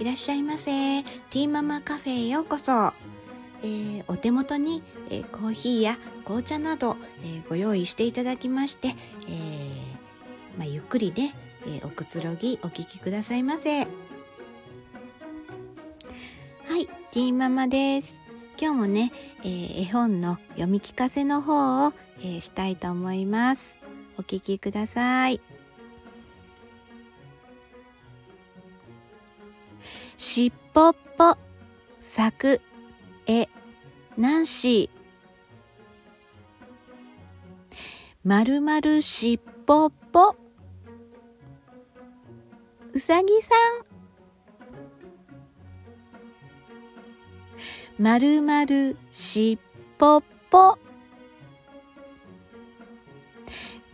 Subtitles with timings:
[0.00, 1.02] いらっしゃいませ。
[1.02, 2.94] ティーママカフェへようこそ、
[3.62, 8.92] えー、お手元に、えー、コーヒーや紅茶など、えー、ご用意していただきまして、え
[10.56, 11.34] まあ、ゆっくりね、
[11.66, 13.80] えおくつろぎお聞きくださいませ。
[13.80, 13.86] は
[16.78, 18.18] いティーママです。
[18.58, 19.12] 今日もね、
[19.44, 21.92] え絵本の読み聞かせの方を、
[22.24, 23.76] えしたいと思います。
[24.16, 25.42] お聞きください。
[30.22, 31.38] しっぽっぽ。
[32.02, 32.60] 作
[33.26, 33.48] 絵
[34.18, 34.98] ナンシー
[38.22, 40.36] まるまるしっぽっぽ。
[42.92, 43.48] うさぎさ
[47.98, 48.02] ん。
[48.02, 49.58] まるまるしっ
[49.96, 50.76] ぽっぽ。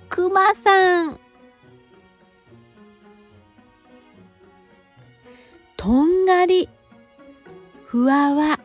[0.08, 1.20] くまさん。
[5.76, 6.15] とん
[6.46, 6.68] り
[7.84, 8.58] ふわわ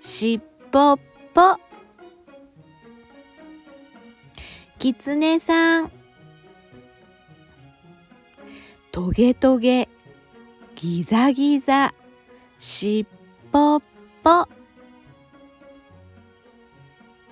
[0.00, 0.98] しっぽっ
[1.34, 1.56] ぽ。
[4.78, 5.92] きつねさん。
[8.92, 9.88] とげとげ
[10.74, 11.94] ギザギザ
[12.58, 13.82] しっぽっ
[14.22, 14.30] ぽ。
[14.30, 14.48] ワ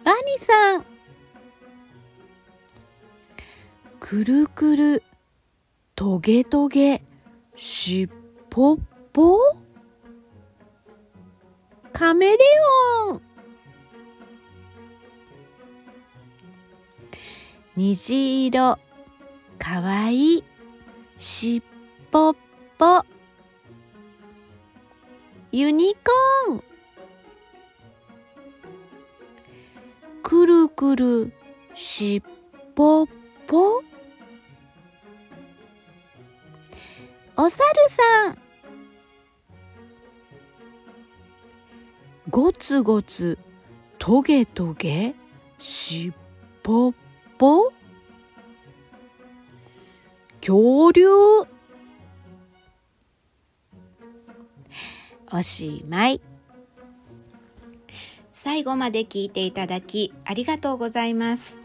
[0.04, 0.84] ニさん。
[4.00, 5.02] くるくる
[5.94, 7.02] とげとげ
[7.56, 8.08] しっ
[8.50, 8.76] ぽっ
[9.12, 9.65] ぽ。
[11.98, 12.38] カメレ
[13.08, 13.22] オン。
[17.74, 18.78] 虹色
[19.58, 20.44] かわいい
[21.16, 21.62] しっ
[22.10, 22.36] ぽっ
[22.76, 23.02] ぽ。
[25.52, 26.64] ユニコーン。
[30.22, 31.32] くるくる
[31.74, 32.22] しっ
[32.74, 33.06] ぽっ
[33.46, 33.82] ぽ。
[37.38, 38.45] おさるさん。
[42.28, 43.38] ごつごつ
[43.98, 45.14] トゲトゲ
[45.60, 46.12] しっ
[46.64, 46.94] ぽっ
[47.38, 47.72] ぽ。
[50.40, 51.06] 恐竜。
[55.32, 56.20] おしまい。
[58.32, 61.56] 最後まで聞いていただきありがとうございます。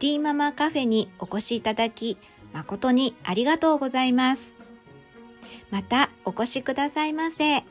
[0.00, 2.18] ティーママカフェにお越しいただき
[2.52, 4.54] 誠にありがとうございます。
[5.70, 7.64] またお越しくださいませ。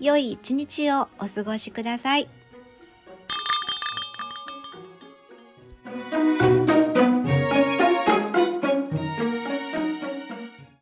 [0.00, 2.37] 良い一日をお過ごしください。